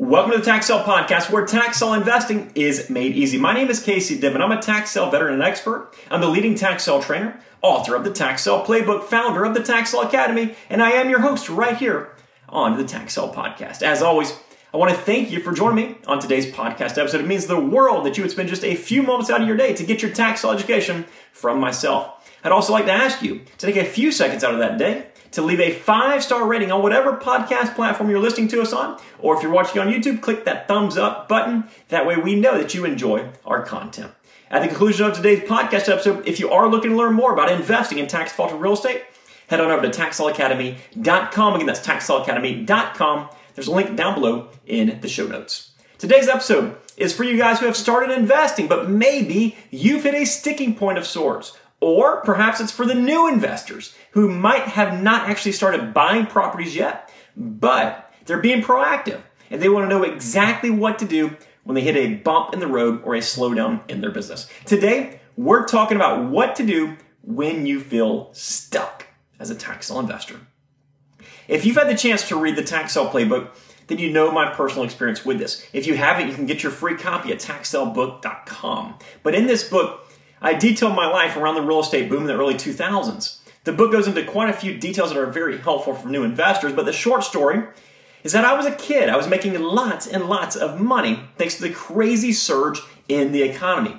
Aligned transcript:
Welcome 0.00 0.30
to 0.30 0.38
the 0.38 0.44
Tax 0.44 0.70
Podcast, 0.70 1.28
where 1.28 1.44
tax 1.44 1.82
investing 1.82 2.52
is 2.54 2.88
made 2.88 3.16
easy. 3.16 3.36
My 3.36 3.52
name 3.52 3.68
is 3.68 3.82
Casey 3.82 4.16
Dibbin. 4.16 4.40
I'm 4.40 4.52
a 4.52 4.62
tax 4.62 4.94
veteran 4.94 5.34
and 5.34 5.42
expert. 5.42 5.92
I'm 6.08 6.20
the 6.20 6.28
leading 6.28 6.54
tax 6.54 6.84
trainer, 6.84 7.40
author 7.62 7.96
of 7.96 8.04
the 8.04 8.12
Tax 8.12 8.46
Playbook, 8.46 9.02
founder 9.02 9.44
of 9.44 9.54
the 9.54 9.62
Tax 9.62 9.92
Academy, 9.94 10.54
and 10.70 10.84
I 10.84 10.90
am 10.90 11.10
your 11.10 11.18
host 11.18 11.48
right 11.48 11.76
here 11.76 12.12
on 12.48 12.76
the 12.76 12.84
Tax 12.84 13.16
Podcast. 13.16 13.82
As 13.82 14.00
always, 14.00 14.38
I 14.72 14.76
want 14.76 14.92
to 14.92 14.96
thank 14.96 15.32
you 15.32 15.40
for 15.40 15.50
joining 15.50 15.88
me 15.88 15.96
on 16.06 16.20
today's 16.20 16.46
podcast 16.46 16.96
episode. 16.96 17.20
It 17.20 17.26
means 17.26 17.46
the 17.46 17.58
world 17.58 18.06
that 18.06 18.16
you 18.16 18.22
would 18.22 18.30
spend 18.30 18.50
just 18.50 18.62
a 18.62 18.76
few 18.76 19.02
moments 19.02 19.30
out 19.30 19.40
of 19.40 19.48
your 19.48 19.56
day 19.56 19.74
to 19.74 19.84
get 19.84 20.00
your 20.00 20.12
tax 20.12 20.44
education 20.44 21.06
from 21.32 21.58
myself. 21.58 22.32
I'd 22.44 22.52
also 22.52 22.72
like 22.72 22.86
to 22.86 22.92
ask 22.92 23.20
you 23.20 23.40
to 23.58 23.66
take 23.66 23.74
a 23.74 23.84
few 23.84 24.12
seconds 24.12 24.44
out 24.44 24.54
of 24.54 24.60
that 24.60 24.78
day 24.78 25.08
to 25.32 25.42
leave 25.42 25.60
a 25.60 25.72
five 25.72 26.22
star 26.22 26.46
rating 26.46 26.70
on 26.70 26.82
whatever 26.82 27.16
podcast 27.16 27.74
platform 27.74 28.10
you're 28.10 28.20
listening 28.20 28.48
to 28.48 28.62
us 28.62 28.72
on. 28.72 29.00
Or 29.18 29.36
if 29.36 29.42
you're 29.42 29.52
watching 29.52 29.80
on 29.80 29.88
YouTube, 29.88 30.20
click 30.20 30.44
that 30.44 30.68
thumbs 30.68 30.96
up 30.96 31.28
button. 31.28 31.64
That 31.88 32.06
way 32.06 32.16
we 32.16 32.34
know 32.34 32.58
that 32.58 32.74
you 32.74 32.84
enjoy 32.84 33.28
our 33.44 33.62
content. 33.62 34.12
At 34.50 34.62
the 34.62 34.68
conclusion 34.68 35.06
of 35.06 35.14
today's 35.14 35.40
podcast 35.40 35.92
episode, 35.92 36.26
if 36.26 36.40
you 36.40 36.50
are 36.50 36.68
looking 36.68 36.92
to 36.92 36.96
learn 36.96 37.14
more 37.14 37.32
about 37.32 37.52
investing 37.52 37.98
in 37.98 38.06
tax 38.06 38.30
defaulted 38.30 38.60
real 38.60 38.72
estate, 38.72 39.02
head 39.48 39.60
on 39.60 39.70
over 39.70 39.82
to 39.82 39.90
taxsaleacademy.com. 39.90 41.54
Again, 41.54 41.66
that's 41.66 41.86
taxsaleacademy.com. 41.86 43.28
There's 43.54 43.66
a 43.66 43.72
link 43.72 43.96
down 43.96 44.14
below 44.14 44.48
in 44.66 45.00
the 45.00 45.08
show 45.08 45.26
notes. 45.26 45.72
Today's 45.98 46.28
episode 46.28 46.76
is 46.96 47.14
for 47.14 47.24
you 47.24 47.36
guys 47.36 47.60
who 47.60 47.66
have 47.66 47.76
started 47.76 48.16
investing, 48.16 48.68
but 48.68 48.88
maybe 48.88 49.56
you've 49.70 50.04
hit 50.04 50.14
a 50.14 50.24
sticking 50.24 50.74
point 50.74 50.96
of 50.96 51.06
sorts 51.06 51.58
or 51.80 52.20
perhaps 52.22 52.60
it's 52.60 52.72
for 52.72 52.86
the 52.86 52.94
new 52.94 53.28
investors 53.28 53.94
who 54.12 54.28
might 54.28 54.62
have 54.62 55.02
not 55.02 55.28
actually 55.28 55.52
started 55.52 55.94
buying 55.94 56.26
properties 56.26 56.74
yet, 56.74 57.10
but 57.36 58.12
they're 58.24 58.40
being 58.40 58.62
proactive 58.62 59.20
and 59.50 59.62
they 59.62 59.68
want 59.68 59.84
to 59.84 59.88
know 59.88 60.02
exactly 60.02 60.70
what 60.70 60.98
to 60.98 61.04
do 61.04 61.36
when 61.64 61.74
they 61.74 61.80
hit 61.80 61.96
a 61.96 62.14
bump 62.14 62.54
in 62.54 62.60
the 62.60 62.66
road 62.66 63.02
or 63.04 63.14
a 63.14 63.20
slowdown 63.20 63.88
in 63.90 64.00
their 64.00 64.10
business. 64.10 64.48
Today, 64.64 65.20
we're 65.36 65.66
talking 65.66 65.96
about 65.96 66.30
what 66.30 66.56
to 66.56 66.66
do 66.66 66.96
when 67.22 67.66
you 67.66 67.80
feel 67.80 68.30
stuck 68.32 69.06
as 69.38 69.50
a 69.50 69.54
tax 69.54 69.86
sale 69.86 70.00
investor. 70.00 70.40
If 71.46 71.64
you've 71.64 71.76
had 71.76 71.88
the 71.88 71.96
chance 71.96 72.28
to 72.28 72.36
read 72.36 72.56
the 72.56 72.62
tax 72.62 72.94
sale 72.94 73.08
playbook, 73.08 73.50
then 73.86 73.98
you 73.98 74.10
know 74.10 74.30
my 74.30 74.52
personal 74.52 74.84
experience 74.84 75.24
with 75.24 75.38
this. 75.38 75.66
If 75.72 75.86
you 75.86 75.94
haven't, 75.96 76.28
you 76.28 76.34
can 76.34 76.46
get 76.46 76.62
your 76.62 76.72
free 76.72 76.96
copy 76.96 77.32
at 77.32 77.38
taxsalebook.com. 77.38 78.98
But 79.22 79.34
in 79.34 79.46
this 79.46 79.68
book, 79.68 80.07
I 80.40 80.54
detail 80.54 80.90
my 80.90 81.08
life 81.08 81.36
around 81.36 81.56
the 81.56 81.62
real 81.62 81.80
estate 81.80 82.08
boom 82.08 82.22
in 82.22 82.26
the 82.26 82.34
early 82.34 82.54
2000s. 82.54 83.38
The 83.64 83.72
book 83.72 83.92
goes 83.92 84.06
into 84.06 84.24
quite 84.24 84.48
a 84.48 84.54
few 84.54 84.78
details 84.78 85.10
that 85.10 85.18
are 85.18 85.26
very 85.26 85.58
helpful 85.58 85.94
for 85.94 86.08
new 86.08 86.22
investors, 86.22 86.72
but 86.72 86.86
the 86.86 86.92
short 86.92 87.24
story 87.24 87.64
is 88.22 88.32
that 88.32 88.44
I 88.44 88.54
was 88.54 88.66
a 88.66 88.74
kid. 88.74 89.08
I 89.08 89.16
was 89.16 89.28
making 89.28 89.60
lots 89.60 90.06
and 90.06 90.28
lots 90.28 90.56
of 90.56 90.80
money 90.80 91.20
thanks 91.36 91.56
to 91.56 91.62
the 91.62 91.70
crazy 91.70 92.32
surge 92.32 92.80
in 93.08 93.32
the 93.32 93.42
economy. 93.42 93.96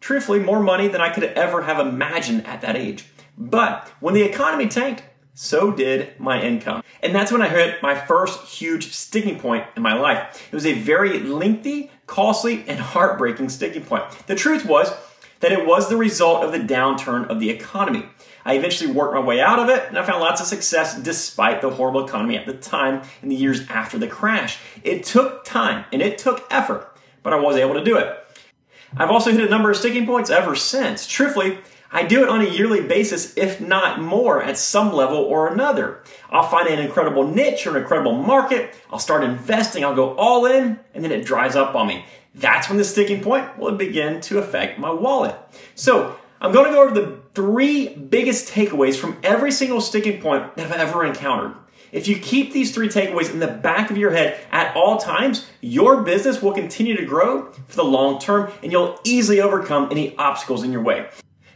Truthfully, 0.00 0.38
more 0.38 0.60
money 0.60 0.88
than 0.88 1.00
I 1.00 1.10
could 1.10 1.24
ever 1.24 1.62
have 1.62 1.78
imagined 1.78 2.46
at 2.46 2.60
that 2.62 2.76
age. 2.76 3.06
But 3.36 3.88
when 4.00 4.14
the 4.14 4.22
economy 4.22 4.68
tanked, 4.68 5.02
so 5.34 5.72
did 5.72 6.18
my 6.18 6.42
income. 6.42 6.82
And 7.02 7.14
that's 7.14 7.32
when 7.32 7.42
I 7.42 7.48
hit 7.48 7.82
my 7.82 7.94
first 7.94 8.44
huge 8.44 8.92
sticking 8.92 9.38
point 9.38 9.64
in 9.76 9.82
my 9.82 9.94
life. 9.94 10.48
It 10.50 10.54
was 10.54 10.66
a 10.66 10.74
very 10.74 11.18
lengthy, 11.20 11.90
costly, 12.06 12.64
and 12.68 12.78
heartbreaking 12.78 13.48
sticking 13.48 13.82
point. 13.82 14.04
The 14.26 14.34
truth 14.34 14.66
was, 14.66 14.92
that 15.40 15.52
it 15.52 15.66
was 15.66 15.88
the 15.88 15.96
result 15.96 16.44
of 16.44 16.52
the 16.52 16.58
downturn 16.58 17.28
of 17.28 17.40
the 17.40 17.50
economy. 17.50 18.04
I 18.44 18.54
eventually 18.54 18.92
worked 18.92 19.14
my 19.14 19.20
way 19.20 19.40
out 19.40 19.58
of 19.58 19.68
it 19.68 19.88
and 19.88 19.98
I 19.98 20.04
found 20.04 20.20
lots 20.20 20.40
of 20.40 20.46
success 20.46 20.98
despite 20.98 21.60
the 21.60 21.70
horrible 21.70 22.06
economy 22.06 22.36
at 22.36 22.46
the 22.46 22.54
time 22.54 23.02
in 23.22 23.28
the 23.28 23.36
years 23.36 23.68
after 23.68 23.98
the 23.98 24.06
crash. 24.06 24.58
It 24.82 25.04
took 25.04 25.44
time 25.44 25.84
and 25.92 26.00
it 26.00 26.18
took 26.18 26.46
effort, 26.50 26.96
but 27.22 27.32
I 27.32 27.40
was 27.40 27.56
able 27.56 27.74
to 27.74 27.84
do 27.84 27.96
it. 27.98 28.16
I've 28.96 29.10
also 29.10 29.30
hit 29.30 29.40
a 29.40 29.48
number 29.48 29.70
of 29.70 29.76
sticking 29.76 30.06
points 30.06 30.30
ever 30.30 30.56
since. 30.56 31.06
Truthfully, 31.06 31.58
I 31.92 32.04
do 32.04 32.22
it 32.22 32.28
on 32.28 32.40
a 32.40 32.48
yearly 32.48 32.82
basis, 32.82 33.36
if 33.36 33.60
not 33.60 34.00
more, 34.00 34.42
at 34.42 34.56
some 34.56 34.92
level 34.92 35.18
or 35.18 35.48
another. 35.48 36.02
I'll 36.30 36.48
find 36.48 36.68
an 36.68 36.78
incredible 36.78 37.26
niche 37.26 37.66
or 37.66 37.70
an 37.70 37.82
incredible 37.82 38.14
market. 38.14 38.74
I'll 38.90 39.00
start 39.00 39.24
investing. 39.24 39.84
I'll 39.84 39.94
go 39.94 40.14
all 40.14 40.46
in, 40.46 40.78
and 40.94 41.02
then 41.02 41.10
it 41.10 41.24
dries 41.24 41.56
up 41.56 41.74
on 41.74 41.88
me. 41.88 42.04
That's 42.34 42.68
when 42.68 42.78
the 42.78 42.84
sticking 42.84 43.22
point 43.22 43.58
will 43.58 43.72
begin 43.72 44.20
to 44.22 44.38
affect 44.38 44.78
my 44.78 44.90
wallet. 44.90 45.36
So 45.74 46.16
I'm 46.40 46.52
going 46.52 46.66
to 46.66 46.72
go 46.72 46.82
over 46.82 46.94
the 46.94 47.18
three 47.34 47.88
biggest 47.88 48.48
takeaways 48.48 48.96
from 48.96 49.18
every 49.22 49.52
single 49.52 49.80
sticking 49.80 50.20
point 50.20 50.56
that 50.56 50.70
I've 50.70 50.88
ever 50.88 51.04
encountered. 51.04 51.54
If 51.92 52.06
you 52.06 52.18
keep 52.18 52.52
these 52.52 52.72
three 52.72 52.88
takeaways 52.88 53.32
in 53.32 53.40
the 53.40 53.48
back 53.48 53.90
of 53.90 53.98
your 53.98 54.12
head 54.12 54.40
at 54.52 54.74
all 54.76 54.96
times, 54.96 55.48
your 55.60 56.02
business 56.02 56.40
will 56.40 56.52
continue 56.52 56.96
to 56.96 57.04
grow 57.04 57.50
for 57.66 57.76
the 57.76 57.84
long 57.84 58.20
term 58.20 58.52
and 58.62 58.70
you'll 58.70 58.98
easily 59.04 59.40
overcome 59.40 59.88
any 59.90 60.16
obstacles 60.16 60.62
in 60.62 60.70
your 60.70 60.82
way. 60.82 61.08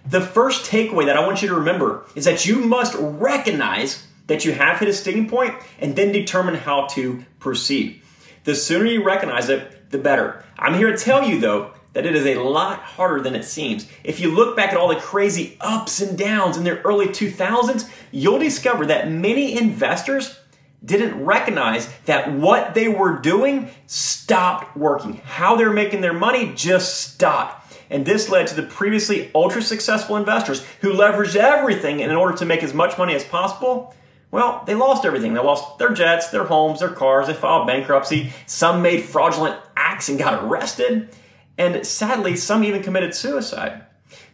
The 0.06 0.20
first 0.20 0.70
takeaway 0.70 1.06
that 1.06 1.16
I 1.16 1.24
want 1.24 1.40
you 1.40 1.48
to 1.48 1.54
remember 1.54 2.04
is 2.14 2.24
that 2.24 2.44
you 2.44 2.56
must 2.56 2.94
recognize 2.98 4.06
that 4.26 4.44
you 4.44 4.52
have 4.52 4.80
hit 4.80 4.88
a 4.88 4.92
sticking 4.92 5.28
point 5.28 5.54
and 5.78 5.94
then 5.94 6.12
determine 6.12 6.56
how 6.56 6.86
to 6.88 7.24
proceed. 7.38 8.02
The 8.42 8.54
sooner 8.54 8.86
you 8.86 9.02
recognize 9.04 9.48
it, 9.48 9.73
the 9.90 9.98
better. 9.98 10.44
I'm 10.58 10.74
here 10.74 10.90
to 10.90 10.96
tell 10.96 11.28
you 11.28 11.40
though 11.40 11.72
that 11.94 12.06
it 12.06 12.14
is 12.14 12.26
a 12.26 12.40
lot 12.40 12.80
harder 12.80 13.22
than 13.22 13.34
it 13.34 13.44
seems. 13.44 13.88
If 14.02 14.20
you 14.20 14.30
look 14.30 14.56
back 14.56 14.70
at 14.70 14.76
all 14.76 14.88
the 14.88 14.96
crazy 14.96 15.56
ups 15.60 16.00
and 16.00 16.18
downs 16.18 16.56
in 16.56 16.64
the 16.64 16.80
early 16.82 17.06
2000s, 17.06 17.88
you'll 18.10 18.38
discover 18.38 18.84
that 18.86 19.10
many 19.10 19.56
investors 19.56 20.38
didn't 20.84 21.24
recognize 21.24 21.88
that 22.04 22.32
what 22.32 22.74
they 22.74 22.88
were 22.88 23.18
doing 23.18 23.70
stopped 23.86 24.76
working. 24.76 25.14
How 25.24 25.56
they're 25.56 25.72
making 25.72 26.00
their 26.00 26.12
money 26.12 26.52
just 26.54 27.12
stopped. 27.12 27.72
And 27.90 28.04
this 28.04 28.28
led 28.28 28.48
to 28.48 28.54
the 28.54 28.64
previously 28.64 29.30
ultra 29.34 29.62
successful 29.62 30.16
investors 30.16 30.64
who 30.80 30.92
leveraged 30.92 31.36
everything 31.36 32.00
in 32.00 32.10
order 32.10 32.36
to 32.38 32.44
make 32.44 32.62
as 32.62 32.74
much 32.74 32.98
money 32.98 33.14
as 33.14 33.24
possible. 33.24 33.94
Well, 34.30 34.64
they 34.66 34.74
lost 34.74 35.04
everything. 35.04 35.32
They 35.32 35.40
lost 35.40 35.78
their 35.78 35.92
jets, 35.92 36.30
their 36.30 36.44
homes, 36.44 36.80
their 36.80 36.88
cars. 36.88 37.28
They 37.28 37.34
filed 37.34 37.68
bankruptcy. 37.68 38.32
Some 38.46 38.82
made 38.82 39.04
fraudulent 39.04 39.60
acts 39.84 40.08
and 40.08 40.18
got 40.18 40.42
arrested. 40.42 41.10
And 41.58 41.86
sadly, 41.86 42.36
some 42.36 42.64
even 42.64 42.82
committed 42.82 43.14
suicide. 43.14 43.84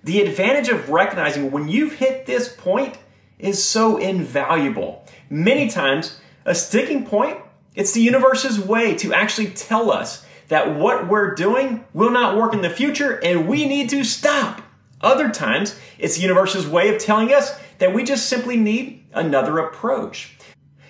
The 0.05 0.21
advantage 0.23 0.69
of 0.69 0.89
recognizing 0.89 1.51
when 1.51 1.69
you've 1.69 1.95
hit 1.95 2.25
this 2.25 2.49
point 2.49 2.97
is 3.39 3.63
so 3.63 3.97
invaluable. 3.97 5.05
Many 5.29 5.69
times, 5.69 6.21
a 6.45 6.55
sticking 6.55 7.05
point, 7.05 7.39
it's 7.75 7.93
the 7.93 8.01
universe's 8.01 8.59
way 8.59 8.95
to 8.97 9.13
actually 9.13 9.49
tell 9.49 9.91
us 9.91 10.25
that 10.49 10.77
what 10.77 11.09
we're 11.09 11.35
doing 11.35 11.85
will 11.95 12.11
not 12.11 12.37
work 12.37 12.53
in 12.53 12.63
the 12.63 12.71
future 12.71 13.23
and 13.23 13.49
we 13.49 13.67
need 13.67 13.89
to 13.91 14.05
stop. 14.05 14.63
Other 15.01 15.31
times, 15.31 15.79
it's 15.99 16.17
the 16.17 16.23
universe's 16.23 16.67
way 16.67 16.95
of 16.95 17.01
telling 17.01 17.33
us 17.33 17.59
that 17.79 17.95
we 17.95 18.05
just 18.05 18.29
simply 18.29 18.57
need 18.57 19.05
another 19.13 19.59
approach. 19.59 20.37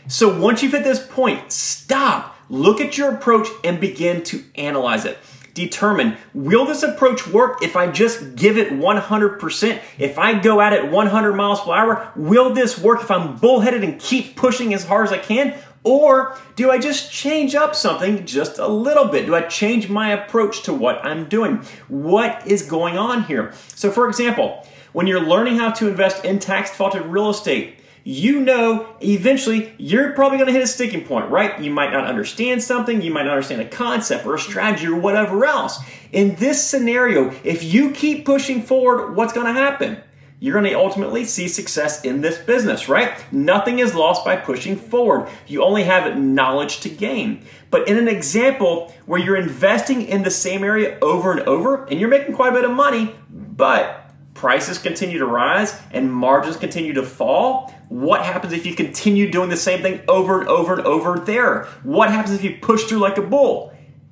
So 0.09 0.41
once 0.41 0.63
you've 0.63 0.73
hit 0.73 0.83
this 0.83 1.07
point, 1.07 1.53
stop, 1.53 2.37
look 2.51 2.81
at 2.81 2.99
your 2.99 3.15
approach, 3.15 3.49
and 3.65 3.81
begin 3.81 4.23
to 4.25 4.45
analyze 4.57 5.07
it. 5.07 5.17
Determine 5.55 6.17
will 6.33 6.65
this 6.65 6.83
approach 6.83 7.27
work 7.27 7.63
if 7.63 7.77
I 7.77 7.91
just 7.91 8.37
give 8.37 8.57
it 8.57 8.71
100%? 8.71 9.81
If 9.99 10.19
I 10.19 10.39
go 10.39 10.61
at 10.61 10.73
it 10.73 10.91
100 10.91 11.33
miles 11.35 11.61
per 11.61 11.73
hour, 11.73 12.13
will 12.15 12.55
this 12.55 12.79
work 12.79 13.03
if 13.03 13.11
I'm 13.11 13.37
bullheaded 13.37 13.83
and 13.83 13.99
keep 13.99 14.37
pushing 14.37 14.73
as 14.75 14.87
hard 14.87 15.07
as 15.07 15.13
I 15.13 15.19
can? 15.19 15.59
Or 15.83 16.37
do 16.57 16.71
I 16.71 16.79
just 16.79 17.11
change 17.11 17.55
up 17.55 17.75
something 17.75 18.27
just 18.27 18.59
a 18.59 18.69
little 18.69 19.07
bit? 19.07 19.27
Do 19.27 19.35
I 19.35 19.43
change 19.43 19.89
my 19.89 20.11
approach 20.11 20.63
to 20.65 20.75
what 20.75 21.05
I'm 21.05 21.27
doing? 21.29 21.65
What 21.89 22.47
is 22.47 22.63
going 22.63 22.99
on 22.99 23.25
here? 23.25 23.55
So, 23.75 23.91
for 23.91 24.07
example, 24.07 24.67
when 24.93 25.07
you're 25.07 25.21
learning 25.21 25.57
how 25.57 25.71
to 25.73 25.89
invest 25.89 26.25
in 26.25 26.39
tax 26.39 26.71
defaulted 26.71 27.07
real 27.07 27.31
estate, 27.31 27.80
you 28.05 28.41
know 28.41 28.95
eventually 29.01 29.73
you're 29.79 30.13
probably 30.13 30.39
going 30.39 30.49
to 30.49 30.53
hit 30.53 30.63
a 30.63 30.67
sticking 30.67 31.05
point, 31.05 31.31
right? 31.31 31.61
You 31.61 31.71
might 31.71 31.93
not 31.93 32.07
understand 32.07 32.63
something, 32.63 33.03
you 33.03 33.11
might 33.11 33.25
not 33.25 33.33
understand 33.33 33.63
a 33.63 33.69
concept 33.69 34.27
or 34.27 34.35
a 34.35 34.39
strategy 34.39 34.87
or 34.87 34.99
whatever 34.99 35.45
else. 35.45 35.79
In 36.13 36.35
this 36.37 36.63
scenario, 36.63 37.33
if 37.45 37.63
you 37.63 37.93
keep 37.93 38.25
pushing 38.25 38.63
forward, 38.63 39.15
what's 39.17 39.33
going 39.33 39.47
to 39.47 39.53
happen? 39.53 40.03
you're 40.41 40.55
going 40.55 40.65
to 40.65 40.79
ultimately 40.79 41.25
see 41.27 41.47
success 41.47 42.03
in 42.03 42.23
this 42.23 42.39
business, 42.39 42.89
right? 42.89 43.13
Nothing 43.31 43.79
is 43.79 43.95
lost 43.95 44.25
by 44.25 44.37
pushing 44.37 44.75
forward. 44.75 45.29
You 45.47 45.63
only 45.63 45.85
have 45.85 46.19
knowledge 46.19 46.81
to 46.81 46.89
gain. 46.89 47.45
But 47.71 47.87
in 47.87 47.99
an 47.99 48.09
example 48.09 48.93
where 49.05 49.21
you're 49.21 49.37
investing 49.37 50.03
in 50.03 50.23
the 50.23 50.31
same 50.31 50.65
area 50.65 50.99
over 51.03 51.33
and 51.33 51.43
over 51.43 51.85
and 51.85 52.01
you're 52.01 52.09
making 52.09 52.35
quite 52.35 52.53
a 52.53 52.57
bit 52.57 52.65
of 52.65 52.71
money, 52.71 53.15
but 53.29 54.11
prices 54.33 54.79
continue 54.79 55.19
to 55.19 55.27
rise 55.27 55.79
and 55.93 56.11
margins 56.11 56.57
continue 56.57 56.95
to 56.95 57.03
fall, 57.03 57.75
what 57.91 58.25
happens 58.25 58.55
if 58.55 58.65
you 58.65 58.75
continue 58.75 59.31
doing 59.31 59.51
the 59.51 59.57
same 59.57 59.83
thing 59.83 60.01
over 60.09 60.41
and 60.41 60.49
over 60.49 60.73
and 60.79 60.87
over 60.87 61.19
there? 61.19 61.65
What 61.83 62.11
happens 62.11 62.35
if 62.35 62.43
you 62.43 62.57
push 62.63 62.85
through 62.85 63.01
like 63.01 63.19
a 63.19 63.23
bull? 63.23 63.71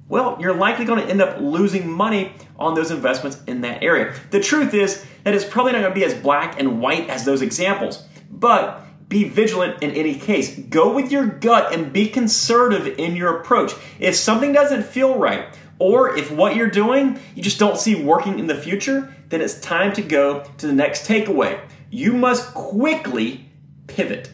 well, 0.09 0.39
you're 0.41 0.55
likely 0.55 0.85
going 0.85 1.01
to 1.01 1.09
end 1.09 1.21
up 1.21 1.39
losing 1.39 1.91
money 1.91 2.33
on 2.59 2.75
those 2.75 2.91
investments 2.91 3.41
in 3.47 3.61
that 3.61 3.83
area. 3.83 4.15
The 4.31 4.41
truth 4.41 4.73
is 4.75 5.05
that 5.25 5.35
it's 5.35 5.45
probably 5.45 5.73
not 5.73 5.81
going 5.81 5.91
to 5.91 5.95
be 5.95 6.05
as 6.05 6.15
black 6.15 6.59
and 6.59 6.81
white 6.81 7.09
as 7.11 7.25
those 7.25 7.43
examples. 7.43 8.07
But 8.31 8.85
be 9.09 9.25
vigilant 9.25 9.83
in 9.83 9.91
any 9.93 10.15
case. 10.15 10.59
Go 10.59 10.95
with 10.95 11.13
your 11.13 11.27
gut 11.27 11.73
and 11.73 11.93
be 11.93 12.09
conservative 12.09 12.99
in 12.99 13.17
your 13.17 13.39
approach. 13.39 13.73
If 13.99 14.17
something 14.17 14.53
doesn't 14.53 14.85
feel 14.85 15.19
right, 15.19 15.47
or 15.79 16.17
if 16.17 16.31
what 16.31 16.57
you're 16.57 16.71
doing 16.71 17.21
you 17.35 17.43
just 17.43 17.59
don't 17.59 17.79
see 17.79 18.03
working 18.03 18.39
in 18.39 18.47
the 18.47 18.55
future, 18.55 19.15
then 19.29 19.41
it's 19.41 19.61
time 19.61 19.93
to 19.95 20.03
go 20.03 20.45
to 20.59 20.67
the 20.67 20.73
next 20.73 21.07
takeaway. 21.07 21.61
You 21.91 22.13
must 22.15 22.53
quickly 22.55 23.48
pivot. 23.89 24.31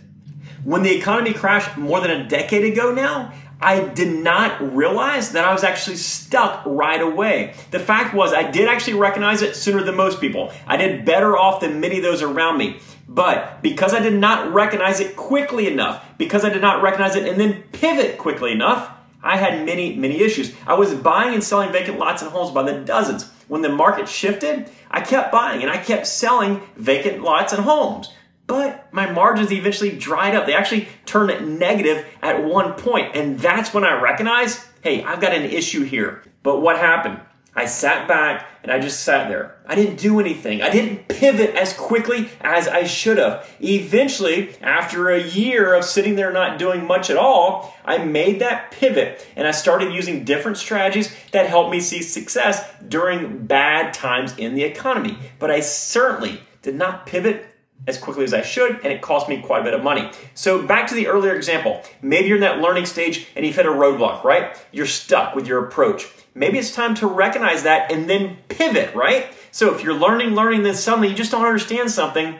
When 0.64 0.82
the 0.82 0.94
economy 0.94 1.32
crashed 1.32 1.76
more 1.76 2.00
than 2.00 2.10
a 2.10 2.28
decade 2.28 2.70
ago 2.70 2.92
now, 2.92 3.32
I 3.60 3.80
did 3.80 4.22
not 4.22 4.74
realize 4.74 5.32
that 5.32 5.44
I 5.44 5.52
was 5.52 5.64
actually 5.64 5.96
stuck 5.96 6.62
right 6.66 7.00
away. 7.00 7.54
The 7.70 7.78
fact 7.78 8.14
was, 8.14 8.34
I 8.34 8.50
did 8.50 8.68
actually 8.68 8.94
recognize 8.94 9.40
it 9.40 9.56
sooner 9.56 9.82
than 9.82 9.96
most 9.96 10.20
people. 10.20 10.52
I 10.66 10.76
did 10.76 11.04
better 11.06 11.36
off 11.36 11.60
than 11.60 11.80
many 11.80 11.96
of 11.96 12.02
those 12.02 12.20
around 12.20 12.58
me. 12.58 12.80
But 13.08 13.62
because 13.62 13.94
I 13.94 14.00
did 14.00 14.14
not 14.14 14.52
recognize 14.52 15.00
it 15.00 15.16
quickly 15.16 15.66
enough, 15.66 16.04
because 16.18 16.44
I 16.44 16.50
did 16.50 16.62
not 16.62 16.82
recognize 16.82 17.16
it 17.16 17.28
and 17.28 17.40
then 17.40 17.62
pivot 17.72 18.18
quickly 18.18 18.52
enough, 18.52 18.90
I 19.22 19.38
had 19.38 19.64
many, 19.64 19.96
many 19.96 20.20
issues. 20.20 20.54
I 20.66 20.74
was 20.74 20.92
buying 20.94 21.32
and 21.32 21.42
selling 21.42 21.72
vacant 21.72 21.98
lots 21.98 22.22
and 22.22 22.30
homes 22.30 22.50
by 22.50 22.62
the 22.62 22.80
dozens. 22.80 23.30
When 23.48 23.62
the 23.62 23.70
market 23.70 24.08
shifted, 24.08 24.70
I 24.90 25.00
kept 25.00 25.32
buying 25.32 25.62
and 25.62 25.70
I 25.70 25.78
kept 25.78 26.06
selling 26.06 26.60
vacant 26.76 27.22
lots 27.22 27.52
and 27.52 27.62
homes. 27.62 28.12
But 28.46 28.92
my 28.92 29.10
margins 29.10 29.52
eventually 29.52 29.96
dried 29.96 30.34
up. 30.34 30.46
They 30.46 30.54
actually 30.54 30.88
turned 31.06 31.58
negative 31.58 32.04
at 32.22 32.44
one 32.44 32.74
point, 32.74 33.16
And 33.16 33.38
that's 33.38 33.72
when 33.72 33.84
I 33.84 34.00
recognized, 34.00 34.60
hey, 34.82 35.02
I've 35.02 35.20
got 35.20 35.32
an 35.32 35.44
issue 35.44 35.82
here. 35.82 36.22
But 36.42 36.60
what 36.60 36.78
happened? 36.78 37.20
I 37.56 37.66
sat 37.66 38.08
back 38.08 38.46
and 38.62 38.72
I 38.72 38.80
just 38.80 39.04
sat 39.04 39.28
there. 39.28 39.56
I 39.64 39.76
didn't 39.76 39.96
do 39.96 40.18
anything. 40.18 40.60
I 40.60 40.70
didn't 40.70 41.06
pivot 41.06 41.54
as 41.54 41.72
quickly 41.72 42.28
as 42.40 42.66
I 42.66 42.84
should 42.84 43.18
have. 43.18 43.48
Eventually, 43.60 44.56
after 44.60 45.10
a 45.10 45.22
year 45.22 45.72
of 45.74 45.84
sitting 45.84 46.16
there 46.16 46.32
not 46.32 46.58
doing 46.58 46.84
much 46.84 47.10
at 47.10 47.16
all, 47.16 47.72
I 47.84 47.98
made 47.98 48.40
that 48.40 48.72
pivot 48.72 49.24
and 49.36 49.46
I 49.46 49.52
started 49.52 49.92
using 49.92 50.24
different 50.24 50.56
strategies 50.56 51.14
that 51.30 51.48
helped 51.48 51.70
me 51.70 51.80
see 51.80 52.02
success 52.02 52.68
during 52.88 53.46
bad 53.46 53.94
times 53.94 54.36
in 54.36 54.54
the 54.54 54.64
economy. 54.64 55.16
But 55.38 55.52
I 55.52 55.60
certainly 55.60 56.40
did 56.62 56.74
not 56.74 57.06
pivot 57.06 57.53
as 57.86 57.98
quickly 57.98 58.24
as 58.24 58.32
I 58.32 58.42
should, 58.42 58.76
and 58.82 58.86
it 58.86 59.02
cost 59.02 59.28
me 59.28 59.42
quite 59.42 59.60
a 59.60 59.64
bit 59.64 59.74
of 59.74 59.82
money. 59.82 60.10
So, 60.34 60.66
back 60.66 60.86
to 60.88 60.94
the 60.94 61.06
earlier 61.06 61.34
example. 61.34 61.82
Maybe 62.00 62.28
you're 62.28 62.36
in 62.36 62.42
that 62.42 62.60
learning 62.60 62.86
stage 62.86 63.28
and 63.36 63.44
you've 63.44 63.56
hit 63.56 63.66
a 63.66 63.70
roadblock, 63.70 64.24
right? 64.24 64.56
You're 64.72 64.86
stuck 64.86 65.34
with 65.34 65.46
your 65.46 65.66
approach. 65.66 66.08
Maybe 66.34 66.58
it's 66.58 66.74
time 66.74 66.94
to 66.96 67.06
recognize 67.06 67.62
that 67.64 67.92
and 67.92 68.08
then 68.08 68.38
pivot, 68.48 68.94
right? 68.94 69.26
So, 69.50 69.74
if 69.74 69.82
you're 69.82 69.94
learning, 69.94 70.34
learning, 70.34 70.62
then 70.62 70.74
suddenly 70.74 71.08
you 71.08 71.14
just 71.14 71.30
don't 71.30 71.44
understand 71.44 71.90
something, 71.90 72.38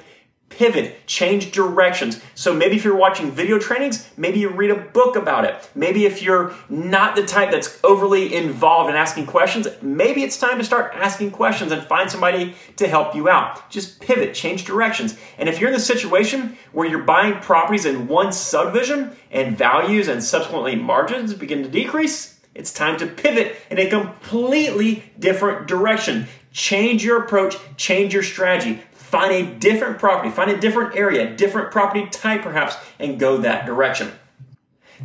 pivot, 0.49 1.07
change 1.07 1.51
directions. 1.51 2.21
So 2.35 2.55
maybe 2.55 2.77
if 2.77 2.85
you're 2.85 2.97
watching 2.97 3.31
video 3.31 3.59
trainings, 3.59 4.09
maybe 4.17 4.39
you 4.39 4.51
read 4.51 4.71
a 4.71 4.77
book 4.77 5.17
about 5.17 5.45
it. 5.45 5.71
Maybe 5.75 6.07
if 6.07 6.23
you're 6.23 6.55
not 6.69 7.17
the 7.17 7.25
type 7.25 7.51
that's 7.51 7.81
overly 7.83 8.35
involved 8.35 8.91
in 8.91 8.97
asking 8.97 9.27
questions, 9.27 9.67
maybe 9.83 10.23
it's 10.23 10.39
time 10.39 10.59
to 10.59 10.65
start 10.65 10.93
asking 10.95 11.33
questions 11.33 11.73
and 11.73 11.83
find 11.83 12.11
somebody 12.11 12.55
to 12.77 12.87
help 12.87 13.15
you 13.15 13.29
out. 13.29 13.69
Just 13.71 14.01
pivot, 14.01 14.35
change 14.35 14.65
directions. 14.65 15.19
And 15.39 15.49
if 15.49 15.61
you're 15.61 15.71
in 15.71 15.75
the 15.75 15.81
situation 15.81 16.57
where 16.73 16.89
you're 16.89 17.03
buying 17.03 17.41
properties 17.41 17.85
in 17.85 18.07
one 18.07 18.33
subdivision 18.33 19.17
and 19.31 19.59
values 19.59 20.09
and 20.09 20.23
subsequently 20.23 20.77
margins 20.77 21.35
begin 21.35 21.63
to 21.63 21.69
decrease, 21.69 22.39
it's 22.55 22.73
time 22.73 22.97
to 22.99 23.07
pivot 23.07 23.57
in 23.71 23.79
a 23.79 23.91
completely 23.91 25.13
different 25.19 25.67
direction. 25.67 26.29
Change 26.53 27.05
your 27.05 27.25
approach, 27.25 27.57
change 27.77 28.15
your 28.15 28.23
strategy. 28.23 28.81
Find 29.15 29.33
a 29.33 29.55
different 29.61 30.01
property, 30.01 30.29
find 30.31 30.51
a 30.51 30.59
different 30.59 30.97
area, 30.97 31.37
different 31.37 31.71
property 31.71 32.09
type 32.09 32.43
perhaps, 32.43 32.75
and 32.99 33.17
go 33.17 33.37
that 33.37 33.65
direction. 33.65 34.11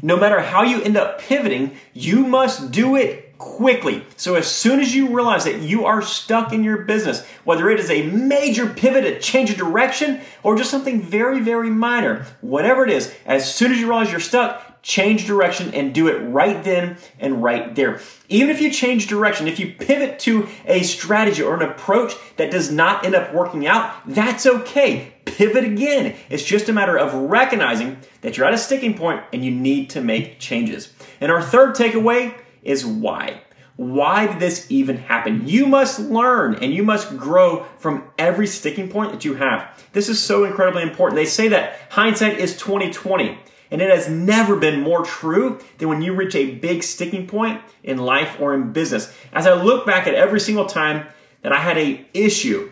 No 0.01 0.17
matter 0.17 0.39
how 0.39 0.63
you 0.63 0.81
end 0.81 0.97
up 0.97 1.21
pivoting, 1.21 1.77
you 1.93 2.25
must 2.25 2.71
do 2.71 2.95
it 2.95 3.37
quickly. 3.37 4.03
So 4.17 4.33
as 4.33 4.47
soon 4.47 4.79
as 4.79 4.95
you 4.95 5.15
realize 5.15 5.43
that 5.43 5.59
you 5.59 5.85
are 5.85 6.01
stuck 6.01 6.51
in 6.51 6.63
your 6.63 6.79
business, 6.85 7.23
whether 7.43 7.69
it 7.69 7.79
is 7.79 7.91
a 7.91 8.09
major 8.09 8.65
pivot, 8.67 9.05
a 9.05 9.19
change 9.19 9.51
of 9.51 9.57
direction, 9.57 10.21
or 10.41 10.57
just 10.57 10.71
something 10.71 11.03
very, 11.03 11.39
very 11.39 11.69
minor, 11.69 12.25
whatever 12.41 12.83
it 12.83 12.89
is, 12.89 13.13
as 13.27 13.53
soon 13.53 13.71
as 13.71 13.79
you 13.79 13.87
realize 13.87 14.09
you're 14.09 14.19
stuck, 14.19 14.68
change 14.81 15.27
direction 15.27 15.73
and 15.73 15.93
do 15.93 16.07
it 16.07 16.19
right 16.19 16.63
then 16.63 16.97
and 17.19 17.43
right 17.43 17.75
there. 17.75 17.99
Even 18.29 18.49
if 18.49 18.61
you 18.61 18.71
change 18.71 19.07
direction, 19.07 19.47
if 19.47 19.59
you 19.59 19.73
pivot 19.73 20.19
to 20.19 20.47
a 20.65 20.83
strategy 20.83 21.41
or 21.41 21.55
an 21.55 21.69
approach 21.69 22.13
that 22.37 22.51
does 22.51 22.71
not 22.71 23.05
end 23.05 23.15
up 23.15 23.33
working 23.33 23.67
out, 23.67 23.93
that's 24.07 24.45
okay. 24.45 25.13
Pivot 25.25 25.63
again. 25.63 26.15
It's 26.29 26.43
just 26.43 26.69
a 26.69 26.73
matter 26.73 26.97
of 26.97 27.13
recognizing 27.13 27.97
that 28.21 28.37
you're 28.37 28.47
at 28.47 28.53
a 28.53 28.57
sticking 28.57 28.95
point 28.95 29.23
and 29.33 29.43
you 29.43 29.51
need 29.51 29.89
to 29.91 30.01
make 30.01 30.39
changes. 30.39 30.93
And 31.19 31.31
our 31.31 31.41
third 31.41 31.75
takeaway 31.75 32.33
is 32.63 32.85
why. 32.85 33.41
Why 33.75 34.27
did 34.27 34.39
this 34.39 34.69
even 34.69 34.97
happen? 34.97 35.47
You 35.47 35.65
must 35.65 36.01
learn 36.01 36.55
and 36.55 36.73
you 36.73 36.83
must 36.83 37.15
grow 37.15 37.65
from 37.77 38.09
every 38.17 38.45
sticking 38.45 38.89
point 38.89 39.13
that 39.13 39.23
you 39.23 39.35
have. 39.35 39.85
This 39.93 40.09
is 40.09 40.21
so 40.21 40.43
incredibly 40.43 40.83
important. 40.83 41.15
They 41.15 41.25
say 41.25 41.47
that 41.47 41.79
hindsight 41.89 42.39
is 42.39 42.57
2020. 42.57 43.37
And 43.71 43.81
it 43.81 43.89
has 43.89 44.09
never 44.09 44.55
been 44.55 44.81
more 44.81 45.03
true 45.03 45.59
than 45.77 45.89
when 45.89 46.01
you 46.01 46.13
reach 46.13 46.35
a 46.35 46.55
big 46.55 46.83
sticking 46.83 47.27
point 47.27 47.61
in 47.83 47.97
life 47.97 48.37
or 48.39 48.53
in 48.53 48.73
business. 48.73 49.13
As 49.31 49.45
I 49.45 49.53
look 49.53 49.85
back 49.85 50.07
at 50.07 50.15
every 50.15 50.39
single 50.39 50.65
time 50.65 51.07
that 51.41 51.51
I 51.51 51.57
had 51.57 51.77
a 51.77 52.05
issue, 52.13 52.71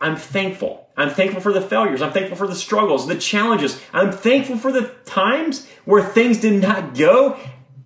I'm 0.00 0.16
thankful. 0.16 0.88
I'm 0.96 1.10
thankful 1.10 1.40
for 1.40 1.52
the 1.52 1.60
failures. 1.60 2.02
I'm 2.02 2.12
thankful 2.12 2.36
for 2.36 2.46
the 2.46 2.54
struggles, 2.54 3.06
the 3.06 3.16
challenges. 3.16 3.80
I'm 3.92 4.12
thankful 4.12 4.58
for 4.58 4.72
the 4.72 4.92
times 5.04 5.68
where 5.84 6.02
things 6.02 6.40
did 6.40 6.60
not 6.60 6.94
go 6.94 7.38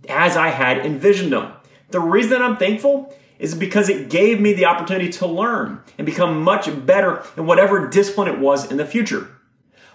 as 0.08 0.36
I 0.36 0.48
had 0.48 0.78
envisioned 0.84 1.32
them. 1.32 1.52
The 1.90 2.00
reason 2.00 2.42
I'm 2.42 2.56
thankful 2.56 3.14
is 3.38 3.54
because 3.54 3.88
it 3.88 4.10
gave 4.10 4.40
me 4.40 4.52
the 4.52 4.66
opportunity 4.66 5.10
to 5.10 5.26
learn 5.26 5.80
and 5.96 6.04
become 6.04 6.42
much 6.42 6.68
better 6.86 7.24
in 7.36 7.46
whatever 7.46 7.88
discipline 7.88 8.28
it 8.28 8.38
was 8.38 8.70
in 8.70 8.76
the 8.76 8.86
future. 8.86 9.28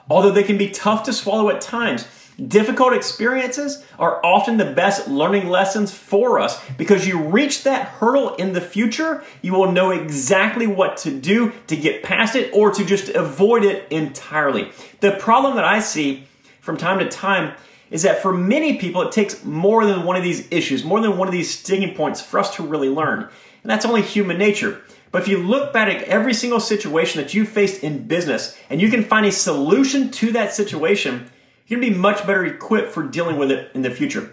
Although 0.09 0.31
they 0.31 0.43
can 0.43 0.57
be 0.57 0.69
tough 0.69 1.03
to 1.03 1.13
swallow 1.13 1.49
at 1.49 1.61
times, 1.61 2.07
Difficult 2.47 2.93
experiences 2.93 3.85
are 3.99 4.19
often 4.25 4.57
the 4.57 4.71
best 4.71 5.07
learning 5.07 5.49
lessons 5.49 5.93
for 5.93 6.39
us 6.39 6.59
because 6.77 7.07
you 7.07 7.19
reach 7.19 7.63
that 7.63 7.87
hurdle 7.87 8.35
in 8.35 8.53
the 8.53 8.61
future, 8.61 9.23
you 9.43 9.53
will 9.53 9.71
know 9.71 9.91
exactly 9.91 10.65
what 10.65 10.97
to 10.97 11.11
do 11.11 11.51
to 11.67 11.75
get 11.75 12.01
past 12.01 12.35
it 12.35 12.51
or 12.53 12.71
to 12.71 12.83
just 12.83 13.09
avoid 13.09 13.63
it 13.63 13.85
entirely. 13.91 14.71
The 14.99 15.11
problem 15.11 15.55
that 15.57 15.65
I 15.65 15.79
see 15.79 16.27
from 16.59 16.77
time 16.77 16.99
to 16.99 17.07
time 17.07 17.53
is 17.91 18.01
that 18.01 18.23
for 18.23 18.33
many 18.33 18.77
people, 18.77 19.03
it 19.03 19.11
takes 19.11 19.43
more 19.45 19.85
than 19.85 20.03
one 20.03 20.15
of 20.15 20.23
these 20.23 20.47
issues, 20.49 20.83
more 20.83 20.99
than 20.99 21.17
one 21.17 21.27
of 21.27 21.31
these 21.31 21.59
sticking 21.59 21.93
points 21.93 22.19
for 22.19 22.39
us 22.39 22.55
to 22.55 22.63
really 22.63 22.89
learn. 22.89 23.19
And 23.19 23.69
that's 23.69 23.85
only 23.85 24.01
human 24.01 24.39
nature. 24.39 24.81
But 25.11 25.21
if 25.21 25.27
you 25.27 25.37
look 25.37 25.71
back 25.71 25.89
at 25.89 26.03
every 26.05 26.33
single 26.33 26.59
situation 26.59 27.21
that 27.21 27.35
you 27.35 27.45
faced 27.45 27.83
in 27.83 28.07
business 28.07 28.57
and 28.71 28.81
you 28.81 28.89
can 28.89 29.03
find 29.03 29.27
a 29.27 29.31
solution 29.31 30.09
to 30.09 30.31
that 30.31 30.55
situation, 30.55 31.29
you're 31.73 31.81
going 31.81 31.91
to 31.91 31.95
be 31.95 32.01
much 32.01 32.27
better 32.27 32.45
equipped 32.45 32.91
for 32.91 33.01
dealing 33.01 33.37
with 33.37 33.49
it 33.49 33.71
in 33.73 33.81
the 33.81 33.89
future. 33.89 34.31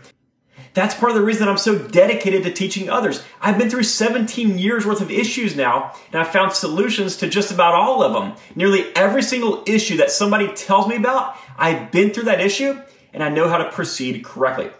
That's 0.74 0.94
part 0.94 1.10
of 1.10 1.16
the 1.16 1.24
reason 1.24 1.48
I'm 1.48 1.56
so 1.56 1.78
dedicated 1.78 2.44
to 2.44 2.52
teaching 2.52 2.90
others. 2.90 3.24
I've 3.40 3.58
been 3.58 3.70
through 3.70 3.84
17 3.84 4.58
years 4.58 4.84
worth 4.84 5.00
of 5.00 5.10
issues 5.10 5.56
now, 5.56 5.94
and 6.12 6.20
I've 6.20 6.30
found 6.30 6.52
solutions 6.52 7.16
to 7.16 7.28
just 7.28 7.50
about 7.50 7.74
all 7.74 8.02
of 8.02 8.12
them. 8.12 8.34
Nearly 8.54 8.94
every 8.94 9.22
single 9.22 9.64
issue 9.66 9.96
that 9.96 10.10
somebody 10.10 10.52
tells 10.52 10.86
me 10.86 10.96
about, 10.96 11.34
I've 11.56 11.90
been 11.90 12.10
through 12.10 12.24
that 12.24 12.42
issue, 12.42 12.78
and 13.14 13.22
I 13.22 13.30
know 13.30 13.48
how 13.48 13.56
to 13.56 13.70
proceed 13.70 14.22
correctly. 14.22 14.70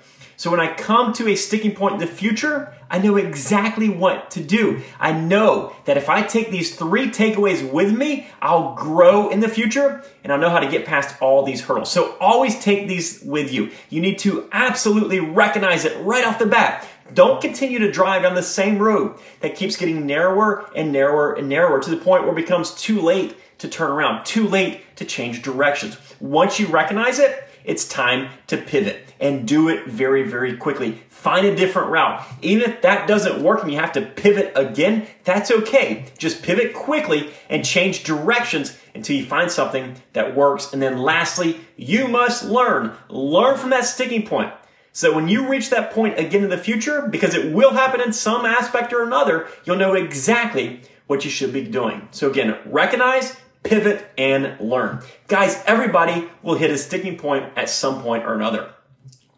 So 0.40 0.50
when 0.50 0.58
I 0.58 0.72
come 0.72 1.12
to 1.12 1.28
a 1.28 1.36
sticking 1.36 1.74
point 1.74 1.92
in 1.92 2.00
the 2.00 2.06
future, 2.06 2.72
I 2.90 2.96
know 2.96 3.16
exactly 3.16 3.90
what 3.90 4.30
to 4.30 4.42
do. 4.42 4.80
I 4.98 5.12
know 5.12 5.76
that 5.84 5.98
if 5.98 6.08
I 6.08 6.22
take 6.22 6.50
these 6.50 6.74
three 6.74 7.10
takeaways 7.10 7.70
with 7.70 7.94
me, 7.94 8.26
I'll 8.40 8.74
grow 8.74 9.28
in 9.28 9.40
the 9.40 9.50
future 9.50 10.02
and 10.24 10.32
I'll 10.32 10.38
know 10.38 10.48
how 10.48 10.60
to 10.60 10.70
get 10.70 10.86
past 10.86 11.14
all 11.20 11.44
these 11.44 11.60
hurdles. 11.60 11.92
So 11.92 12.16
always 12.20 12.58
take 12.58 12.88
these 12.88 13.20
with 13.20 13.52
you. 13.52 13.70
You 13.90 14.00
need 14.00 14.18
to 14.20 14.48
absolutely 14.50 15.20
recognize 15.20 15.84
it 15.84 16.02
right 16.02 16.26
off 16.26 16.38
the 16.38 16.46
bat. 16.46 16.88
Don't 17.12 17.42
continue 17.42 17.78
to 17.80 17.92
drive 17.92 18.24
on 18.24 18.34
the 18.34 18.42
same 18.42 18.78
road 18.78 19.18
that 19.40 19.56
keeps 19.56 19.76
getting 19.76 20.06
narrower 20.06 20.70
and 20.74 20.90
narrower 20.90 21.34
and 21.34 21.50
narrower 21.50 21.82
to 21.82 21.90
the 21.90 21.98
point 21.98 22.22
where 22.22 22.32
it 22.32 22.36
becomes 22.36 22.74
too 22.76 23.02
late 23.02 23.36
to 23.58 23.68
turn 23.68 23.90
around, 23.90 24.24
too 24.24 24.48
late 24.48 24.96
to 24.96 25.04
change 25.04 25.42
directions. 25.42 25.98
Once 26.18 26.58
you 26.58 26.66
recognize 26.68 27.18
it, 27.18 27.44
it's 27.64 27.86
time 27.86 28.30
to 28.46 28.56
pivot 28.56 29.12
and 29.20 29.46
do 29.46 29.68
it 29.68 29.86
very, 29.86 30.22
very 30.22 30.56
quickly. 30.56 31.02
Find 31.08 31.46
a 31.46 31.54
different 31.54 31.90
route. 31.90 32.24
Even 32.40 32.70
if 32.70 32.82
that 32.82 33.06
doesn't 33.06 33.42
work 33.42 33.62
and 33.62 33.70
you 33.70 33.78
have 33.78 33.92
to 33.92 34.02
pivot 34.02 34.52
again, 34.54 35.06
that's 35.24 35.50
okay. 35.50 36.06
Just 36.16 36.42
pivot 36.42 36.72
quickly 36.72 37.30
and 37.48 37.64
change 37.64 38.04
directions 38.04 38.78
until 38.94 39.16
you 39.16 39.26
find 39.26 39.50
something 39.50 39.96
that 40.14 40.34
works. 40.34 40.72
And 40.72 40.80
then 40.80 40.98
lastly, 40.98 41.60
you 41.76 42.08
must 42.08 42.44
learn. 42.44 42.92
Learn 43.08 43.58
from 43.58 43.70
that 43.70 43.84
sticking 43.84 44.26
point. 44.26 44.52
So 44.92 45.14
when 45.14 45.28
you 45.28 45.48
reach 45.48 45.70
that 45.70 45.92
point 45.92 46.18
again 46.18 46.42
in 46.42 46.50
the 46.50 46.58
future, 46.58 47.02
because 47.02 47.34
it 47.34 47.52
will 47.52 47.74
happen 47.74 48.00
in 48.00 48.12
some 48.12 48.44
aspect 48.44 48.92
or 48.92 49.04
another, 49.04 49.46
you'll 49.64 49.76
know 49.76 49.94
exactly 49.94 50.80
what 51.06 51.24
you 51.24 51.30
should 51.30 51.52
be 51.52 51.62
doing. 51.62 52.08
So 52.10 52.30
again, 52.30 52.56
recognize, 52.66 53.36
pivot 53.62 54.10
and 54.16 54.58
learn. 54.60 55.02
Guys, 55.28 55.62
everybody 55.66 56.28
will 56.42 56.56
hit 56.56 56.70
a 56.70 56.78
sticking 56.78 57.16
point 57.16 57.46
at 57.56 57.68
some 57.68 58.02
point 58.02 58.24
or 58.24 58.34
another. 58.34 58.72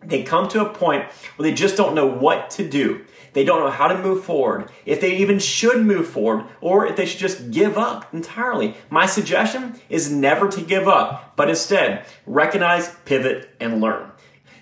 They 0.05 0.23
come 0.23 0.49
to 0.49 0.65
a 0.65 0.69
point 0.69 1.05
where 1.37 1.49
they 1.49 1.55
just 1.55 1.77
don't 1.77 1.95
know 1.95 2.07
what 2.07 2.51
to 2.51 2.69
do. 2.69 3.05
They 3.33 3.45
don't 3.45 3.61
know 3.61 3.71
how 3.71 3.89
to 3.89 3.99
move 3.99 4.25
forward, 4.25 4.71
if 4.85 5.01
they 5.01 5.17
even 5.17 5.39
should 5.39 5.85
move 5.85 6.07
forward, 6.07 6.45
or 6.61 6.87
if 6.87 6.97
they 6.97 7.07
should 7.07 7.21
just 7.21 7.51
give 7.51 7.79
up 7.79 8.13
entirely. 8.13 8.77
My 8.91 9.07
suggestion 9.07 9.81
is 9.89 10.13
never 10.13 10.49
to 10.51 10.61
give 10.61 10.87
up, 10.87 11.35
but 11.35 11.49
instead 11.49 12.05
recognize, 12.27 12.95
pivot, 13.07 13.49
and 13.59 13.81
learn. 13.81 14.12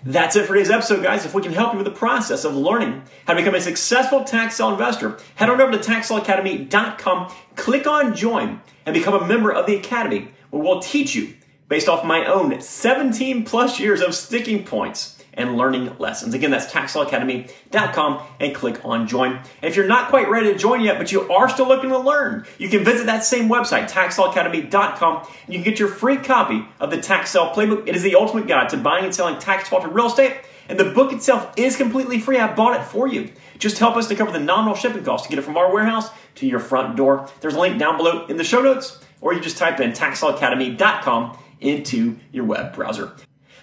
That's 0.03 0.35
it 0.35 0.47
for 0.47 0.55
today's 0.55 0.71
episode, 0.71 1.03
guys. 1.03 1.25
If 1.25 1.35
we 1.35 1.43
can 1.43 1.53
help 1.53 1.73
you 1.73 1.77
with 1.77 1.85
the 1.85 1.91
process 1.91 2.43
of 2.43 2.55
learning 2.55 3.03
how 3.27 3.33
to 3.33 3.39
become 3.39 3.53
a 3.53 3.61
successful 3.61 4.23
tax 4.23 4.55
sale 4.55 4.71
investor, 4.71 5.19
head 5.35 5.47
on 5.47 5.61
over 5.61 5.71
to 5.71 5.77
taxsaleacademy.com, 5.77 7.31
click 7.55 7.85
on 7.85 8.15
join, 8.15 8.61
and 8.87 8.95
become 8.95 9.13
a 9.13 9.27
member 9.27 9.51
of 9.51 9.67
the 9.67 9.75
Academy, 9.75 10.29
where 10.49 10.63
we'll 10.63 10.79
teach 10.79 11.13
you 11.13 11.35
based 11.69 11.87
off 11.87 12.03
my 12.03 12.25
own 12.25 12.59
17 12.59 13.45
plus 13.45 13.79
years 13.79 14.01
of 14.01 14.15
sticking 14.15 14.63
points 14.63 15.20
and 15.33 15.57
learning 15.57 15.97
lessons. 15.97 16.33
Again, 16.33 16.51
that's 16.51 16.71
taxsaleacademy.com 16.71 18.21
and 18.39 18.55
click 18.55 18.83
on 18.83 19.07
join. 19.07 19.33
And 19.33 19.45
if 19.63 19.75
you're 19.75 19.87
not 19.87 20.09
quite 20.09 20.29
ready 20.29 20.51
to 20.51 20.57
join 20.57 20.81
yet, 20.81 20.97
but 20.97 21.11
you 21.11 21.31
are 21.31 21.49
still 21.49 21.67
looking 21.67 21.89
to 21.89 21.97
learn, 21.97 22.45
you 22.57 22.69
can 22.69 22.83
visit 22.83 23.05
that 23.05 23.23
same 23.23 23.49
website, 23.49 23.89
taxsaleacademy.com, 23.89 25.27
and 25.45 25.53
you 25.53 25.61
can 25.61 25.63
get 25.63 25.79
your 25.79 25.87
free 25.87 26.17
copy 26.17 26.65
of 26.79 26.91
the 26.91 27.01
Tax 27.01 27.31
Sale 27.31 27.51
Playbook. 27.53 27.87
It 27.87 27.95
is 27.95 28.03
the 28.03 28.15
ultimate 28.15 28.47
guide 28.47 28.69
to 28.69 28.77
buying 28.77 29.05
and 29.05 29.15
selling 29.15 29.39
tax 29.39 29.65
defaulted 29.65 29.93
real 29.93 30.07
estate. 30.07 30.35
And 30.69 30.79
the 30.79 30.85
book 30.85 31.11
itself 31.11 31.51
is 31.57 31.75
completely 31.75 32.19
free. 32.19 32.37
I 32.37 32.53
bought 32.53 32.79
it 32.79 32.85
for 32.85 33.07
you. 33.07 33.29
Just 33.57 33.77
help 33.77 33.97
us 33.97 34.07
to 34.07 34.15
cover 34.15 34.31
the 34.31 34.39
nominal 34.39 34.75
shipping 34.75 35.03
costs 35.03 35.27
to 35.27 35.29
get 35.29 35.39
it 35.39 35.43
from 35.43 35.57
our 35.57 35.71
warehouse 35.73 36.09
to 36.35 36.47
your 36.47 36.59
front 36.59 36.95
door. 36.95 37.29
There's 37.41 37.55
a 37.55 37.59
link 37.59 37.77
down 37.77 37.97
below 37.97 38.25
in 38.27 38.37
the 38.37 38.43
show 38.43 38.61
notes, 38.61 38.99
or 39.19 39.33
you 39.33 39.41
just 39.41 39.57
type 39.57 39.79
in 39.79 39.91
taxsaleacademy.com 39.91 41.37
into 41.59 42.17
your 42.31 42.45
web 42.45 42.73
browser. 42.73 43.13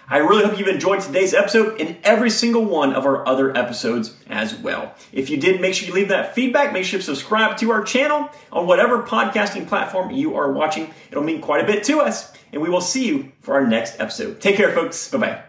I 0.09 0.17
really 0.17 0.43
hope 0.43 0.57
you've 0.57 0.67
enjoyed 0.67 1.01
today's 1.01 1.33
episode 1.33 1.79
and 1.79 1.97
every 2.03 2.31
single 2.31 2.65
one 2.65 2.93
of 2.93 3.05
our 3.05 3.27
other 3.27 3.55
episodes 3.55 4.15
as 4.27 4.55
well. 4.55 4.95
If 5.11 5.29
you 5.29 5.37
did, 5.37 5.61
make 5.61 5.75
sure 5.75 5.87
you 5.87 5.93
leave 5.93 6.09
that 6.09 6.33
feedback. 6.33 6.73
Make 6.73 6.85
sure 6.85 6.97
you 6.97 7.03
subscribe 7.03 7.57
to 7.57 7.71
our 7.71 7.83
channel 7.83 8.29
on 8.51 8.65
whatever 8.65 9.03
podcasting 9.03 9.67
platform 9.67 10.09
you 10.09 10.35
are 10.35 10.51
watching. 10.51 10.91
It'll 11.11 11.23
mean 11.23 11.41
quite 11.41 11.63
a 11.63 11.67
bit 11.67 11.83
to 11.85 11.99
us. 11.99 12.33
And 12.51 12.61
we 12.61 12.69
will 12.69 12.81
see 12.81 13.07
you 13.07 13.31
for 13.41 13.53
our 13.53 13.67
next 13.67 13.99
episode. 13.99 14.41
Take 14.41 14.55
care, 14.55 14.73
folks. 14.73 15.11
Bye 15.11 15.17
bye. 15.19 15.48